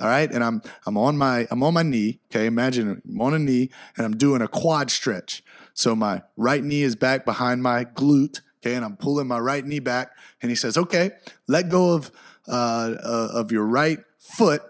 All 0.00 0.06
right. 0.06 0.30
And 0.30 0.44
I'm, 0.44 0.62
I'm 0.86 0.96
on 0.96 1.18
my, 1.18 1.48
I'm 1.50 1.62
on 1.64 1.74
my 1.74 1.82
knee. 1.82 2.20
Okay. 2.30 2.46
Imagine 2.46 3.02
I'm 3.04 3.20
on 3.20 3.34
a 3.34 3.38
knee 3.38 3.70
and 3.96 4.06
I'm 4.06 4.16
doing 4.16 4.42
a 4.42 4.48
quad 4.48 4.92
stretch. 4.92 5.42
So 5.74 5.96
my 5.96 6.22
right 6.36 6.62
knee 6.62 6.82
is 6.82 6.94
back 6.94 7.24
behind 7.24 7.62
my 7.62 7.84
glute. 7.84 8.40
Okay. 8.58 8.74
And 8.74 8.84
I'm 8.84 8.96
pulling 8.96 9.26
my 9.26 9.38
right 9.38 9.64
knee 9.64 9.78
back. 9.78 10.12
And 10.42 10.50
he 10.50 10.56
says, 10.56 10.76
okay, 10.76 11.12
let 11.46 11.68
go 11.68 11.94
of, 11.94 12.10
uh, 12.48 12.94
uh, 13.02 13.28
of 13.34 13.52
your 13.52 13.66
right 13.66 13.98
foot. 14.18 14.62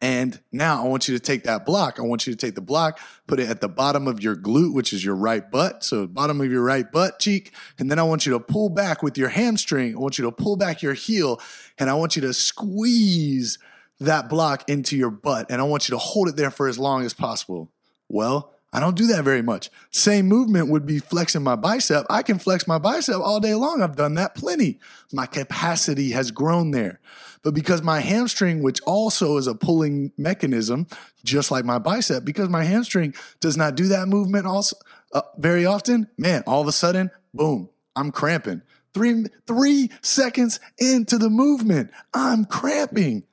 And 0.00 0.40
now 0.50 0.82
I 0.82 0.88
want 0.88 1.06
you 1.06 1.16
to 1.16 1.22
take 1.22 1.44
that 1.44 1.64
block. 1.64 1.98
I 1.98 2.02
want 2.02 2.26
you 2.26 2.32
to 2.32 2.36
take 2.36 2.54
the 2.54 2.60
block, 2.60 2.98
put 3.26 3.38
it 3.38 3.48
at 3.48 3.60
the 3.60 3.68
bottom 3.68 4.08
of 4.08 4.22
your 4.22 4.34
glute, 4.34 4.74
which 4.74 4.92
is 4.92 5.04
your 5.04 5.14
right 5.14 5.48
butt. 5.48 5.84
So 5.84 6.06
bottom 6.06 6.40
of 6.40 6.50
your 6.50 6.62
right 6.62 6.90
butt 6.90 7.20
cheek. 7.20 7.52
And 7.78 7.90
then 7.90 7.98
I 7.98 8.02
want 8.02 8.26
you 8.26 8.32
to 8.32 8.40
pull 8.40 8.68
back 8.68 9.02
with 9.02 9.16
your 9.16 9.28
hamstring. 9.28 9.94
I 9.94 9.98
want 9.98 10.18
you 10.18 10.24
to 10.24 10.32
pull 10.32 10.56
back 10.56 10.82
your 10.82 10.94
heel 10.94 11.40
and 11.78 11.88
I 11.88 11.94
want 11.94 12.16
you 12.16 12.22
to 12.22 12.34
squeeze 12.34 13.58
that 14.00 14.28
block 14.28 14.68
into 14.68 14.96
your 14.96 15.10
butt 15.10 15.46
and 15.50 15.60
I 15.60 15.64
want 15.64 15.88
you 15.88 15.94
to 15.94 15.98
hold 15.98 16.28
it 16.28 16.36
there 16.36 16.50
for 16.50 16.66
as 16.66 16.78
long 16.78 17.04
as 17.04 17.14
possible. 17.14 17.70
Well, 18.08 18.51
I 18.72 18.80
don't 18.80 18.96
do 18.96 19.06
that 19.08 19.24
very 19.24 19.42
much. 19.42 19.70
Same 19.90 20.26
movement 20.26 20.68
would 20.68 20.86
be 20.86 20.98
flexing 20.98 21.42
my 21.42 21.56
bicep. 21.56 22.06
I 22.08 22.22
can 22.22 22.38
flex 22.38 22.66
my 22.66 22.78
bicep 22.78 23.20
all 23.20 23.38
day 23.38 23.54
long. 23.54 23.82
I've 23.82 23.96
done 23.96 24.14
that 24.14 24.34
plenty. 24.34 24.80
My 25.12 25.26
capacity 25.26 26.12
has 26.12 26.30
grown 26.30 26.70
there. 26.70 27.00
But 27.42 27.54
because 27.54 27.82
my 27.82 28.00
hamstring, 28.00 28.62
which 28.62 28.80
also 28.82 29.36
is 29.36 29.46
a 29.46 29.54
pulling 29.54 30.12
mechanism, 30.16 30.86
just 31.24 31.50
like 31.50 31.64
my 31.64 31.78
bicep, 31.78 32.24
because 32.24 32.48
my 32.48 32.64
hamstring 32.64 33.14
does 33.40 33.56
not 33.56 33.74
do 33.74 33.88
that 33.88 34.08
movement 34.08 34.46
also 34.46 34.76
uh, 35.12 35.22
very 35.36 35.66
often, 35.66 36.08
man, 36.16 36.42
all 36.46 36.62
of 36.62 36.68
a 36.68 36.72
sudden, 36.72 37.10
boom, 37.34 37.68
I'm 37.94 38.10
cramping. 38.10 38.62
Three 38.94 39.24
three 39.46 39.90
seconds 40.02 40.60
into 40.78 41.18
the 41.18 41.30
movement, 41.30 41.90
I'm 42.14 42.44
cramping. 42.44 43.24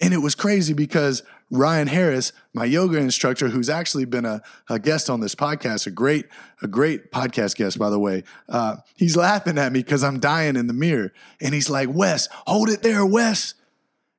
And 0.00 0.14
it 0.14 0.18
was 0.18 0.34
crazy 0.34 0.72
because 0.72 1.22
Ryan 1.50 1.88
Harris, 1.88 2.32
my 2.54 2.64
yoga 2.64 2.98
instructor, 2.98 3.48
who's 3.48 3.68
actually 3.68 4.04
been 4.04 4.24
a, 4.24 4.40
a 4.68 4.78
guest 4.78 5.10
on 5.10 5.20
this 5.20 5.34
podcast, 5.34 5.86
a 5.86 5.90
great, 5.90 6.26
a 6.62 6.68
great 6.68 7.10
podcast 7.10 7.56
guest, 7.56 7.78
by 7.78 7.90
the 7.90 7.98
way. 7.98 8.22
Uh, 8.48 8.76
he's 8.96 9.16
laughing 9.16 9.58
at 9.58 9.72
me 9.72 9.80
because 9.80 10.04
I'm 10.04 10.20
dying 10.20 10.56
in 10.56 10.68
the 10.68 10.72
mirror. 10.72 11.12
And 11.40 11.52
he's 11.52 11.68
like, 11.68 11.88
Wes, 11.92 12.28
hold 12.46 12.68
it 12.68 12.82
there, 12.82 13.04
Wes. 13.04 13.54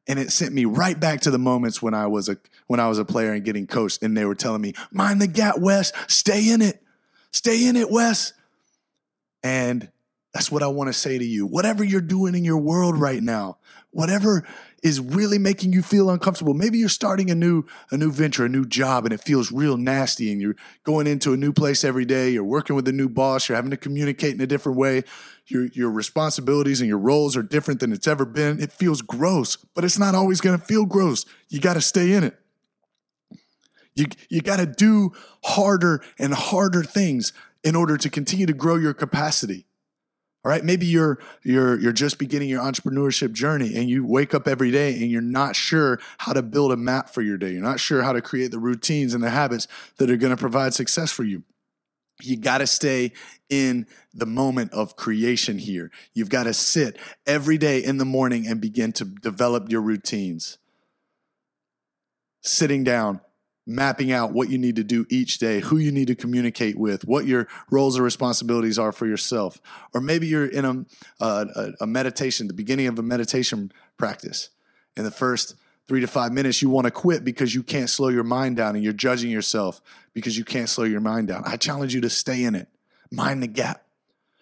And 0.07 0.19
it 0.19 0.31
sent 0.31 0.53
me 0.53 0.65
right 0.65 0.99
back 0.99 1.21
to 1.21 1.31
the 1.31 1.39
moments 1.39 1.81
when 1.81 1.93
I 1.93 2.07
was 2.07 2.27
a 2.27 2.37
when 2.67 2.79
I 2.79 2.87
was 2.87 2.99
a 2.99 3.05
player 3.05 3.33
and 3.33 3.43
getting 3.43 3.67
coached, 3.67 4.01
and 4.01 4.15
they 4.15 4.25
were 4.25 4.35
telling 4.35 4.61
me, 4.61 4.73
mind 4.91 5.21
the 5.21 5.27
gap, 5.27 5.59
Wes, 5.59 5.93
stay 6.07 6.49
in 6.49 6.61
it. 6.61 6.81
Stay 7.31 7.67
in 7.67 7.75
it, 7.75 7.89
Wes. 7.89 8.33
And 9.43 9.89
that's 10.33 10.51
what 10.51 10.63
I 10.63 10.67
want 10.67 10.87
to 10.87 10.93
say 10.93 11.17
to 11.17 11.25
you. 11.25 11.45
Whatever 11.45 11.83
you're 11.83 12.01
doing 12.01 12.35
in 12.35 12.43
your 12.43 12.57
world 12.57 12.97
right 12.97 13.21
now, 13.21 13.57
whatever 13.91 14.47
is 14.81 14.99
really 14.99 15.37
making 15.37 15.73
you 15.73 15.81
feel 15.81 16.09
uncomfortable. 16.09 16.53
Maybe 16.53 16.79
you're 16.79 16.89
starting 16.89 17.29
a 17.29 17.35
new 17.35 17.65
a 17.91 17.97
new 17.97 18.11
venture, 18.11 18.45
a 18.45 18.49
new 18.49 18.65
job 18.65 19.05
and 19.05 19.13
it 19.13 19.21
feels 19.21 19.51
real 19.51 19.77
nasty 19.77 20.31
and 20.31 20.41
you're 20.41 20.55
going 20.83 21.07
into 21.07 21.33
a 21.33 21.37
new 21.37 21.53
place 21.53 21.83
every 21.83 22.05
day, 22.05 22.29
you're 22.31 22.43
working 22.43 22.75
with 22.75 22.87
a 22.87 22.91
new 22.91 23.07
boss, 23.09 23.47
you're 23.47 23.55
having 23.55 23.71
to 23.71 23.77
communicate 23.77 24.33
in 24.33 24.41
a 24.41 24.47
different 24.47 24.77
way. 24.77 25.03
Your 25.47 25.67
your 25.73 25.91
responsibilities 25.91 26.81
and 26.81 26.87
your 26.87 26.97
roles 26.97 27.37
are 27.37 27.43
different 27.43 27.79
than 27.79 27.91
it's 27.91 28.07
ever 28.07 28.25
been. 28.25 28.59
It 28.59 28.71
feels 28.71 29.01
gross, 29.01 29.57
but 29.75 29.83
it's 29.83 29.99
not 29.99 30.15
always 30.15 30.41
going 30.41 30.57
to 30.57 30.65
feel 30.65 30.85
gross. 30.85 31.25
You 31.49 31.59
got 31.59 31.73
to 31.75 31.81
stay 31.81 32.13
in 32.13 32.23
it. 32.23 32.37
You 33.95 34.05
you 34.29 34.41
got 34.41 34.57
to 34.57 34.65
do 34.65 35.11
harder 35.43 36.01
and 36.17 36.33
harder 36.33 36.83
things 36.83 37.33
in 37.63 37.75
order 37.75 37.97
to 37.97 38.09
continue 38.09 38.45
to 38.45 38.53
grow 38.53 38.75
your 38.75 38.93
capacity. 38.93 39.65
All 40.43 40.49
right, 40.49 40.63
maybe 40.63 40.87
you're 40.87 41.19
you're 41.43 41.79
you're 41.79 41.91
just 41.91 42.17
beginning 42.17 42.49
your 42.49 42.63
entrepreneurship 42.63 43.31
journey 43.31 43.75
and 43.75 43.87
you 43.87 44.03
wake 44.03 44.33
up 44.33 44.47
every 44.47 44.71
day 44.71 44.93
and 44.93 45.11
you're 45.11 45.21
not 45.21 45.55
sure 45.55 45.99
how 46.17 46.33
to 46.33 46.41
build 46.41 46.71
a 46.71 46.77
map 46.77 47.09
for 47.09 47.21
your 47.21 47.37
day. 47.37 47.51
You're 47.51 47.61
not 47.61 47.79
sure 47.79 48.01
how 48.01 48.11
to 48.11 48.21
create 48.21 48.49
the 48.49 48.57
routines 48.57 49.13
and 49.13 49.23
the 49.23 49.29
habits 49.29 49.67
that 49.97 50.09
are 50.09 50.17
going 50.17 50.31
to 50.31 50.37
provide 50.37 50.73
success 50.73 51.11
for 51.11 51.23
you. 51.23 51.43
You 52.23 52.37
got 52.37 52.59
to 52.59 52.67
stay 52.67 53.11
in 53.49 53.85
the 54.13 54.25
moment 54.25 54.73
of 54.73 54.95
creation 54.95 55.59
here. 55.59 55.91
You've 56.13 56.29
got 56.29 56.43
to 56.43 56.53
sit 56.53 56.97
every 57.27 57.57
day 57.57 57.79
in 57.83 57.97
the 57.97 58.05
morning 58.05 58.47
and 58.47 58.59
begin 58.59 58.93
to 58.93 59.05
develop 59.05 59.69
your 59.69 59.81
routines. 59.81 60.57
Sitting 62.41 62.83
down, 62.83 63.21
mapping 63.65 64.11
out 64.11 64.31
what 64.31 64.49
you 64.49 64.57
need 64.57 64.75
to 64.75 64.83
do 64.83 65.05
each 65.09 65.37
day, 65.37 65.59
who 65.59 65.77
you 65.77 65.91
need 65.91 66.07
to 66.07 66.15
communicate 66.15 66.77
with, 66.77 67.05
what 67.05 67.25
your 67.25 67.47
roles 67.69 67.97
or 67.97 68.01
responsibilities 68.01 68.79
are 68.79 68.91
for 68.91 69.05
yourself. 69.05 69.61
Or 69.93 70.01
maybe 70.01 70.27
you're 70.27 70.45
in 70.45 70.65
a, 70.65 71.23
a, 71.23 71.71
a 71.81 71.87
meditation, 71.87 72.47
the 72.47 72.53
beginning 72.53 72.87
of 72.87 72.97
a 72.97 73.03
meditation 73.03 73.71
practice. 73.97 74.49
In 74.97 75.03
the 75.03 75.11
first 75.11 75.55
three 75.87 76.01
to 76.01 76.07
five 76.07 76.31
minutes, 76.31 76.61
you 76.61 76.69
want 76.69 76.85
to 76.85 76.91
quit 76.91 77.23
because 77.23 77.53
you 77.53 77.63
can't 77.63 77.89
slow 77.89 78.09
your 78.09 78.23
mind 78.23 78.57
down 78.57 78.75
and 78.75 78.83
you're 78.83 78.93
judging 78.93 79.29
yourself 79.29 79.81
because 80.13 80.37
you 80.37 80.43
can't 80.43 80.69
slow 80.69 80.85
your 80.85 81.01
mind 81.01 81.27
down. 81.27 81.43
I 81.45 81.57
challenge 81.57 81.93
you 81.93 82.01
to 82.01 82.09
stay 82.09 82.43
in 82.43 82.55
it, 82.55 82.67
mind 83.11 83.43
the 83.43 83.47
gap. 83.47 83.85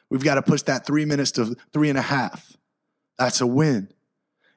We've 0.09 0.23
got 0.23 0.35
to 0.35 0.41
push 0.41 0.63
that 0.63 0.85
three 0.85 1.05
minutes 1.05 1.31
to 1.33 1.55
three 1.71 1.89
and 1.89 1.97
a 1.97 2.03
half. 2.03 2.55
That's 3.17 3.41
a 3.41 3.47
win. 3.47 3.89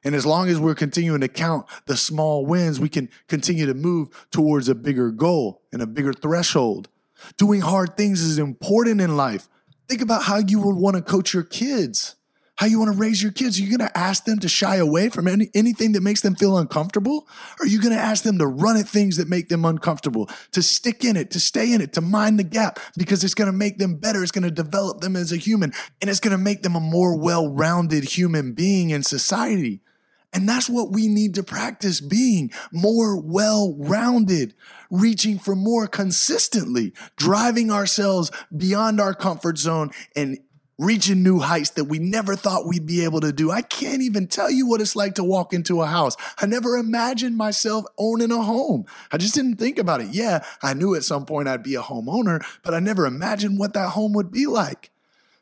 And 0.03 0.15
as 0.15 0.25
long 0.25 0.49
as 0.49 0.59
we're 0.59 0.75
continuing 0.75 1.21
to 1.21 1.27
count 1.27 1.65
the 1.85 1.95
small 1.95 2.45
wins, 2.45 2.79
we 2.79 2.89
can 2.89 3.09
continue 3.27 3.65
to 3.65 3.73
move 3.73 4.09
towards 4.31 4.67
a 4.67 4.75
bigger 4.75 5.11
goal 5.11 5.61
and 5.71 5.81
a 5.81 5.87
bigger 5.87 6.13
threshold. 6.13 6.89
Doing 7.37 7.61
hard 7.61 7.95
things 7.95 8.21
is 8.21 8.37
important 8.37 8.99
in 8.99 9.15
life. 9.15 9.47
Think 9.87 10.01
about 10.01 10.23
how 10.23 10.37
you 10.37 10.59
would 10.59 10.75
want 10.75 10.95
to 10.95 11.01
coach 11.01 11.33
your 11.33 11.43
kids, 11.43 12.15
how 12.55 12.67
you 12.67 12.79
want 12.79 12.91
to 12.91 12.97
raise 12.97 13.21
your 13.21 13.31
kids. 13.31 13.59
Are 13.59 13.63
you 13.63 13.77
going 13.77 13.87
to 13.87 13.97
ask 13.97 14.25
them 14.25 14.39
to 14.39 14.49
shy 14.49 14.75
away 14.75 15.09
from 15.09 15.27
any, 15.27 15.49
anything 15.53 15.93
that 15.93 16.01
makes 16.01 16.21
them 16.21 16.35
feel 16.35 16.57
uncomfortable? 16.57 17.27
Or 17.59 17.65
are 17.65 17.67
you 17.67 17.81
going 17.81 17.95
to 17.95 18.01
ask 18.01 18.23
them 18.23 18.37
to 18.39 18.47
run 18.47 18.77
at 18.77 18.87
things 18.87 19.17
that 19.17 19.29
make 19.29 19.49
them 19.49 19.65
uncomfortable, 19.65 20.29
to 20.51 20.61
stick 20.61 21.03
in 21.03 21.15
it, 21.15 21.31
to 21.31 21.39
stay 21.39 21.73
in 21.73 21.81
it, 21.81 21.93
to 21.93 22.01
mind 22.01 22.39
the 22.39 22.43
gap 22.43 22.79
because 22.97 23.23
it's 23.23 23.33
going 23.33 23.51
to 23.51 23.57
make 23.57 23.77
them 23.77 23.95
better. 23.95 24.21
It's 24.21 24.31
going 24.31 24.43
to 24.43 24.51
develop 24.51 25.01
them 25.01 25.15
as 25.15 25.31
a 25.31 25.37
human 25.37 25.73
and 26.01 26.09
it's 26.09 26.19
going 26.19 26.35
to 26.35 26.43
make 26.43 26.63
them 26.63 26.75
a 26.75 26.79
more 26.79 27.17
well 27.17 27.47
rounded 27.47 28.03
human 28.03 28.53
being 28.53 28.89
in 28.89 29.03
society. 29.03 29.82
And 30.33 30.49
that's 30.49 30.69
what 30.69 30.91
we 30.91 31.07
need 31.07 31.35
to 31.35 31.43
practice 31.43 32.01
being 32.01 32.51
more 32.71 33.19
well 33.19 33.75
rounded, 33.77 34.55
reaching 34.89 35.37
for 35.37 35.55
more 35.55 35.87
consistently, 35.87 36.93
driving 37.15 37.71
ourselves 37.71 38.31
beyond 38.55 38.99
our 38.99 39.13
comfort 39.13 39.59
zone 39.59 39.91
and 40.15 40.39
reaching 40.79 41.21
new 41.21 41.39
heights 41.39 41.71
that 41.71 41.85
we 41.85 41.99
never 41.99 42.35
thought 42.35 42.67
we'd 42.67 42.85
be 42.85 43.03
able 43.03 43.21
to 43.21 43.31
do. 43.31 43.51
I 43.51 43.61
can't 43.61 44.01
even 44.01 44.27
tell 44.27 44.49
you 44.49 44.67
what 44.67 44.81
it's 44.81 44.95
like 44.95 45.15
to 45.15 45.23
walk 45.23 45.53
into 45.53 45.81
a 45.81 45.85
house. 45.85 46.15
I 46.39 46.47
never 46.47 46.77
imagined 46.77 47.37
myself 47.37 47.85
owning 47.97 48.31
a 48.31 48.41
home. 48.41 48.85
I 49.11 49.17
just 49.17 49.35
didn't 49.35 49.57
think 49.57 49.77
about 49.77 50.01
it. 50.01 50.09
Yeah, 50.09 50.43
I 50.61 50.73
knew 50.73 50.95
at 50.95 51.03
some 51.03 51.25
point 51.25 51.47
I'd 51.47 51.63
be 51.63 51.75
a 51.75 51.81
homeowner, 51.81 52.43
but 52.63 52.73
I 52.73 52.79
never 52.79 53.05
imagined 53.05 53.59
what 53.59 53.73
that 53.73 53.89
home 53.89 54.13
would 54.13 54.31
be 54.31 54.47
like. 54.47 54.89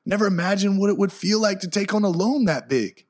Never 0.05 0.25
imagined 0.25 0.79
what 0.79 0.89
it 0.89 0.97
would 0.97 1.13
feel 1.13 1.39
like 1.39 1.59
to 1.61 1.69
take 1.69 1.93
on 1.93 2.03
a 2.03 2.09
loan 2.09 2.45
that 2.45 2.67
big, 2.67 3.05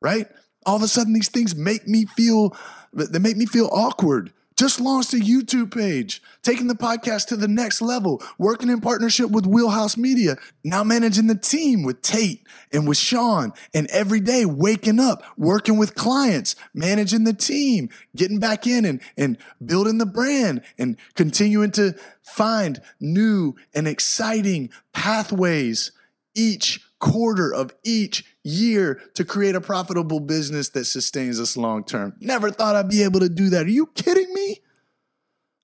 right? 0.00 0.28
All 0.66 0.76
of 0.76 0.82
a 0.82 0.88
sudden 0.88 1.12
these 1.12 1.28
things 1.28 1.54
make 1.54 1.86
me 1.86 2.04
feel 2.04 2.56
they 2.92 3.18
make 3.18 3.36
me 3.36 3.46
feel 3.46 3.68
awkward. 3.72 4.32
Just 4.56 4.80
launched 4.80 5.12
a 5.12 5.16
YouTube 5.16 5.74
page, 5.74 6.22
taking 6.44 6.68
the 6.68 6.76
podcast 6.76 7.26
to 7.26 7.36
the 7.36 7.48
next 7.48 7.82
level, 7.82 8.22
working 8.38 8.68
in 8.68 8.80
partnership 8.80 9.30
with 9.30 9.46
Wheelhouse 9.46 9.96
Media, 9.96 10.36
now 10.62 10.84
managing 10.84 11.26
the 11.26 11.34
team 11.34 11.82
with 11.82 12.02
Tate 12.02 12.46
and 12.72 12.86
with 12.86 12.96
Sean, 12.96 13.52
and 13.74 13.88
every 13.88 14.20
day 14.20 14.44
waking 14.44 15.00
up, 15.00 15.24
working 15.36 15.76
with 15.76 15.96
clients, 15.96 16.54
managing 16.72 17.24
the 17.24 17.32
team, 17.32 17.88
getting 18.14 18.38
back 18.38 18.64
in 18.64 18.84
and, 18.84 19.00
and 19.16 19.38
building 19.64 19.98
the 19.98 20.06
brand 20.06 20.62
and 20.78 20.98
continuing 21.16 21.72
to 21.72 21.96
find 22.22 22.80
new 23.00 23.56
and 23.74 23.88
exciting 23.88 24.70
pathways 24.92 25.90
each 26.36 26.80
quarter 27.04 27.52
of 27.52 27.70
each 27.84 28.24
year 28.44 28.98
to 29.12 29.26
create 29.26 29.54
a 29.54 29.60
profitable 29.60 30.20
business 30.20 30.70
that 30.70 30.86
sustains 30.86 31.38
us 31.38 31.54
long 31.54 31.84
term. 31.84 32.14
Never 32.18 32.50
thought 32.50 32.76
I'd 32.76 32.88
be 32.88 33.02
able 33.02 33.20
to 33.20 33.28
do 33.28 33.50
that. 33.50 33.66
Are 33.66 33.70
you 33.70 33.86
kidding 33.88 34.32
me? 34.32 34.60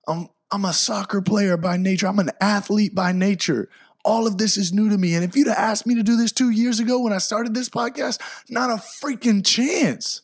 I'm, 0.07 0.29
I'm 0.51 0.65
a 0.65 0.73
soccer 0.73 1.19
player 1.19 1.57
by 1.57 1.77
nature, 1.77 2.07
I'm 2.07 2.19
an 2.19 2.29
athlete 2.39 2.93
by 2.93 3.11
nature. 3.11 3.69
All 4.05 4.27
of 4.27 4.37
this 4.37 4.55
is 4.55 4.71
new 4.71 4.89
to 4.89 4.97
me. 4.97 5.15
And 5.15 5.23
if 5.23 5.35
you'd 5.35 5.47
have 5.47 5.57
asked 5.57 5.87
me 5.87 5.95
to 5.95 6.03
do 6.03 6.15
this 6.15 6.31
two 6.31 6.51
years 6.51 6.79
ago 6.79 7.01
when 7.01 7.13
I 7.13 7.19
started 7.19 7.55
this 7.55 7.69
podcast, 7.69 8.19
not 8.49 8.69
a 8.69 8.75
freaking 8.75 9.45
chance. 9.45 10.21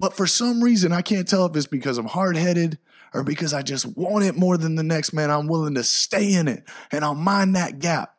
But 0.00 0.16
for 0.16 0.26
some 0.26 0.62
reason, 0.62 0.92
I 0.92 1.02
can't 1.02 1.28
tell 1.28 1.46
if 1.46 1.56
it's 1.56 1.66
because 1.66 1.98
I'm 1.98 2.06
hard 2.06 2.36
headed 2.36 2.78
or 3.12 3.22
because 3.22 3.54
I 3.54 3.62
just 3.62 3.96
want 3.96 4.24
it 4.24 4.36
more 4.36 4.56
than 4.56 4.74
the 4.74 4.82
next 4.82 5.12
man. 5.12 5.30
I'm 5.30 5.46
willing 5.46 5.74
to 5.74 5.84
stay 5.84 6.34
in 6.34 6.48
it 6.48 6.64
and 6.90 7.04
I'll 7.04 7.14
mind 7.14 7.54
that 7.54 7.78
gap. 7.78 8.14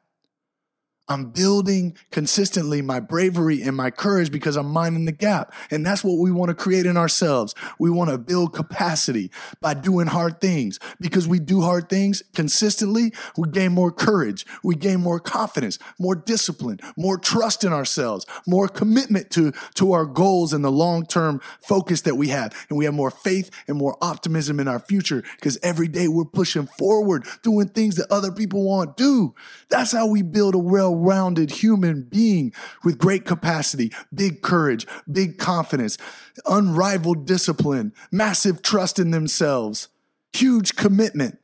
I'm 1.07 1.25
building 1.25 1.95
consistently 2.12 2.81
my 2.81 3.00
bravery 3.00 3.62
and 3.62 3.77
my 3.77 3.91
courage 3.91 4.31
because 4.31 4.55
I'm 4.55 4.69
minding 4.69 5.05
the 5.05 5.12
gap. 5.12 5.53
And 5.69 5.85
that's 5.85 6.03
what 6.03 6.17
we 6.17 6.31
want 6.31 6.50
to 6.50 6.55
create 6.55 6.88
in 6.88 6.97
ourselves. 6.97 7.53
We 7.77 7.91
want 7.91 8.09
to 8.09 8.17
build 8.17 8.53
capacity 8.53 9.29
by 9.62 9.75
doing 9.75 10.07
hard 10.07 10.41
things 10.41 10.79
because 11.00 11.27
we 11.27 11.39
do 11.39 11.62
hard 11.62 11.89
things 11.89 12.24
consistently. 12.33 13.13
We 13.38 13.50
gain 13.50 13.71
more 13.71 13.91
courage. 13.91 14.47
We 14.63 14.75
gain 14.75 15.00
more 15.00 15.19
confidence, 15.19 15.77
more 16.00 16.15
discipline, 16.15 16.79
more 16.97 17.19
trust 17.19 17.63
in 17.63 17.71
ourselves, 17.71 18.25
more 18.47 18.67
commitment 18.67 19.29
to, 19.31 19.51
to 19.75 19.91
our 19.91 20.05
goals 20.05 20.53
and 20.53 20.65
the 20.65 20.71
long 20.71 21.05
term 21.05 21.39
focus 21.62 22.01
that 22.01 22.15
we 22.15 22.29
have. 22.29 22.65
And 22.69 22.79
we 22.79 22.85
have 22.85 22.95
more 22.95 23.12
faith 23.12 23.51
and 23.67 23.77
more 23.77 23.95
optimism 24.01 24.59
in 24.59 24.67
our 24.67 24.79
future 24.79 25.24
because 25.35 25.59
every 25.62 25.88
day 25.88 26.07
we're 26.07 26.25
pushing 26.25 26.65
forward, 26.65 27.25
doing 27.43 27.67
things 27.67 27.95
that 27.97 28.12
other 28.12 28.31
people 28.31 28.63
won't 28.63 28.97
do. 28.97 29.35
That's 29.69 29.91
how 29.91 30.07
we 30.07 30.24
build 30.24 30.55
a 30.55 30.59
well 30.59 30.95
rounded 30.96 31.52
human 31.52 32.04
being 32.04 32.54
with 32.84 32.98
great 32.98 33.25
capacity, 33.25 33.92
big 34.14 34.42
courage, 34.42 34.88
big 35.12 35.38
confidence, 35.38 35.98
unrivaled 36.46 37.25
discipline, 37.25 37.94
massive 38.12 38.62
trust 38.62 39.00
in 39.00 39.12
themselves, 39.12 39.90
huge 40.34 40.75
commitment. 40.75 41.40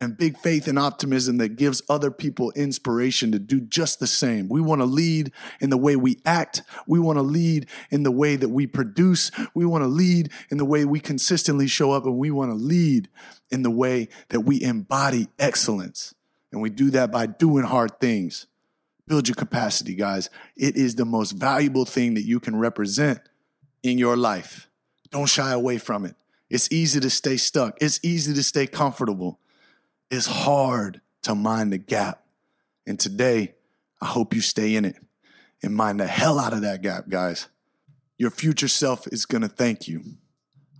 and 0.00 0.16
big 0.16 0.38
faith 0.38 0.66
and 0.66 0.78
optimism 0.78 1.36
that 1.36 1.56
gives 1.56 1.82
other 1.88 2.10
people 2.10 2.50
inspiration 2.52 3.30
to 3.32 3.38
do 3.38 3.60
just 3.60 4.00
the 4.00 4.06
same. 4.06 4.48
We 4.48 4.60
want 4.60 4.80
to 4.80 4.86
lead 4.86 5.30
in 5.60 5.68
the 5.68 5.76
way 5.76 5.94
we 5.94 6.18
act. 6.24 6.62
We 6.86 6.98
want 6.98 7.18
to 7.18 7.22
lead 7.22 7.66
in 7.90 8.02
the 8.02 8.10
way 8.10 8.36
that 8.36 8.48
we 8.48 8.66
produce. 8.66 9.30
We 9.54 9.66
want 9.66 9.84
to 9.84 9.88
lead 9.88 10.30
in 10.50 10.56
the 10.56 10.64
way 10.64 10.86
we 10.86 11.00
consistently 11.00 11.66
show 11.66 11.92
up 11.92 12.06
and 12.06 12.16
we 12.16 12.30
want 12.30 12.50
to 12.50 12.54
lead 12.54 13.10
in 13.50 13.62
the 13.62 13.70
way 13.70 14.08
that 14.30 14.40
we 14.40 14.62
embody 14.62 15.28
excellence. 15.38 16.14
And 16.50 16.62
we 16.62 16.70
do 16.70 16.90
that 16.92 17.12
by 17.12 17.26
doing 17.26 17.64
hard 17.64 18.00
things. 18.00 18.46
Build 19.10 19.26
your 19.26 19.34
capacity, 19.34 19.96
guys. 19.96 20.30
It 20.56 20.76
is 20.76 20.94
the 20.94 21.04
most 21.04 21.32
valuable 21.32 21.84
thing 21.84 22.14
that 22.14 22.22
you 22.22 22.38
can 22.38 22.54
represent 22.54 23.18
in 23.82 23.98
your 23.98 24.16
life. 24.16 24.68
Don't 25.10 25.28
shy 25.28 25.50
away 25.50 25.78
from 25.78 26.04
it. 26.04 26.14
It's 26.48 26.70
easy 26.70 27.00
to 27.00 27.10
stay 27.10 27.36
stuck. 27.36 27.76
It's 27.80 27.98
easy 28.04 28.32
to 28.34 28.42
stay 28.44 28.68
comfortable. 28.68 29.40
It's 30.12 30.26
hard 30.26 31.00
to 31.22 31.34
mind 31.34 31.72
the 31.72 31.78
gap. 31.78 32.22
And 32.86 33.00
today, 33.00 33.54
I 34.00 34.06
hope 34.06 34.32
you 34.32 34.40
stay 34.40 34.76
in 34.76 34.84
it 34.84 34.94
and 35.60 35.74
mind 35.74 35.98
the 35.98 36.06
hell 36.06 36.38
out 36.38 36.52
of 36.52 36.60
that 36.60 36.80
gap, 36.80 37.08
guys. 37.08 37.48
Your 38.16 38.30
future 38.30 38.68
self 38.68 39.08
is 39.08 39.26
going 39.26 39.42
to 39.42 39.48
thank 39.48 39.88
you. 39.88 40.04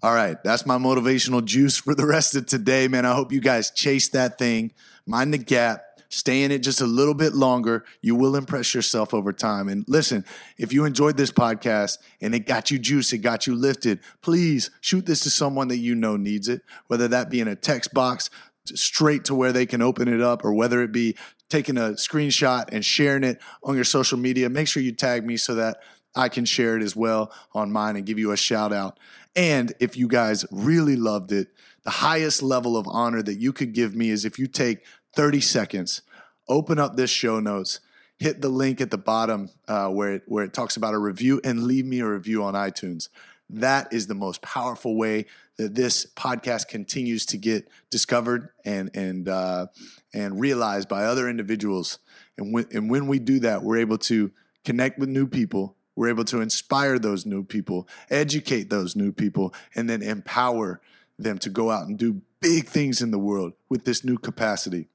All 0.04 0.14
right, 0.14 0.40
that's 0.44 0.64
my 0.64 0.78
motivational 0.78 1.44
juice 1.44 1.78
for 1.78 1.96
the 1.96 2.06
rest 2.06 2.36
of 2.36 2.46
today, 2.46 2.86
man. 2.86 3.04
I 3.04 3.12
hope 3.12 3.32
you 3.32 3.40
guys 3.40 3.72
chase 3.72 4.08
that 4.10 4.38
thing, 4.38 4.72
mind 5.04 5.34
the 5.34 5.38
gap, 5.38 5.82
stay 6.10 6.42
in 6.42 6.50
it 6.50 6.58
just 6.58 6.80
a 6.80 6.86
little 6.86 7.14
bit 7.14 7.32
longer. 7.32 7.84
You 8.02 8.14
will 8.14 8.36
impress 8.36 8.74
yourself 8.74 9.14
over 9.14 9.32
time. 9.32 9.68
And 9.68 9.84
listen, 9.88 10.26
if 10.58 10.72
you 10.72 10.84
enjoyed 10.84 11.16
this 11.16 11.30
podcast 11.30 11.98
and 12.20 12.34
it 12.34 12.40
got 12.40 12.70
you 12.70 12.78
juice, 12.78 13.12
it 13.12 13.18
got 13.18 13.46
you 13.46 13.54
lifted, 13.54 14.00
please 14.20 14.70
shoot 14.80 15.06
this 15.06 15.20
to 15.20 15.30
someone 15.30 15.68
that 15.68 15.78
you 15.78 15.94
know 15.94 16.16
needs 16.16 16.48
it, 16.48 16.62
whether 16.88 17.08
that 17.08 17.30
be 17.30 17.40
in 17.40 17.48
a 17.48 17.56
text 17.56 17.94
box, 17.94 18.28
straight 18.66 19.24
to 19.24 19.34
where 19.34 19.52
they 19.52 19.64
can 19.64 19.80
open 19.80 20.08
it 20.08 20.20
up 20.20 20.44
or 20.44 20.52
whether 20.52 20.82
it 20.82 20.92
be 20.92 21.16
taking 21.48 21.76
a 21.76 21.90
screenshot 21.92 22.68
and 22.72 22.84
sharing 22.84 23.24
it 23.24 23.40
on 23.62 23.74
your 23.74 23.84
social 23.84 24.18
media. 24.18 24.50
Make 24.50 24.68
sure 24.68 24.82
you 24.82 24.92
tag 24.92 25.24
me 25.24 25.36
so 25.36 25.54
that 25.54 25.78
I 26.14 26.28
can 26.28 26.44
share 26.44 26.76
it 26.76 26.82
as 26.82 26.96
well 26.96 27.32
on 27.54 27.70
mine 27.70 27.96
and 27.96 28.04
give 28.04 28.18
you 28.18 28.32
a 28.32 28.36
shout 28.36 28.72
out. 28.72 28.98
And 29.36 29.72
if 29.78 29.96
you 29.96 30.08
guys 30.08 30.44
really 30.50 30.96
loved 30.96 31.30
it, 31.30 31.48
the 31.84 31.90
highest 31.90 32.42
level 32.42 32.76
of 32.76 32.86
honor 32.88 33.22
that 33.22 33.38
you 33.38 33.52
could 33.52 33.72
give 33.72 33.94
me 33.94 34.10
is 34.10 34.24
if 34.24 34.38
you 34.38 34.46
take 34.46 34.84
30 35.14 35.40
seconds, 35.40 36.02
open 36.48 36.78
up 36.78 36.96
this 36.96 37.10
show 37.10 37.40
notes, 37.40 37.80
hit 38.18 38.40
the 38.40 38.48
link 38.48 38.80
at 38.80 38.90
the 38.90 38.98
bottom 38.98 39.50
uh, 39.68 39.88
where 39.88 40.14
it, 40.14 40.22
where 40.26 40.44
it 40.44 40.52
talks 40.52 40.76
about 40.76 40.94
a 40.94 40.98
review, 40.98 41.40
and 41.44 41.64
leave 41.64 41.86
me 41.86 42.00
a 42.00 42.06
review 42.06 42.44
on 42.44 42.54
iTunes. 42.54 43.08
That 43.48 43.92
is 43.92 44.06
the 44.06 44.14
most 44.14 44.42
powerful 44.42 44.96
way 44.96 45.26
that 45.56 45.74
this 45.74 46.06
podcast 46.06 46.68
continues 46.68 47.26
to 47.26 47.36
get 47.36 47.68
discovered 47.90 48.50
and 48.64 48.90
and 48.94 49.28
uh, 49.28 49.66
and 50.14 50.40
realized 50.40 50.88
by 50.88 51.04
other 51.04 51.28
individuals. 51.28 51.98
And 52.38 52.54
when, 52.54 52.66
and 52.72 52.88
when 52.88 53.08
we 53.08 53.18
do 53.18 53.40
that, 53.40 53.62
we're 53.62 53.78
able 53.78 53.98
to 53.98 54.30
connect 54.64 54.98
with 54.98 55.08
new 55.08 55.26
people. 55.26 55.76
We're 55.96 56.08
able 56.08 56.24
to 56.26 56.40
inspire 56.40 56.98
those 56.98 57.26
new 57.26 57.44
people, 57.44 57.88
educate 58.08 58.70
those 58.70 58.96
new 58.96 59.12
people, 59.12 59.52
and 59.74 59.90
then 59.90 60.00
empower 60.02 60.80
them 61.18 61.38
to 61.38 61.50
go 61.50 61.70
out 61.70 61.86
and 61.86 61.98
do 61.98 62.22
big 62.40 62.66
things 62.66 63.02
in 63.02 63.10
the 63.10 63.18
world 63.18 63.52
with 63.68 63.84
this 63.84 64.04
new 64.04 64.16
capacity. 64.16 64.88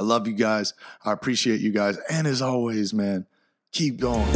I 0.00 0.02
love 0.02 0.26
you 0.26 0.32
guys. 0.32 0.72
I 1.04 1.12
appreciate 1.12 1.60
you 1.60 1.72
guys. 1.72 1.98
And 2.10 2.26
as 2.26 2.40
always, 2.40 2.94
man, 2.94 3.26
keep 3.70 4.00
going. 4.00 4.26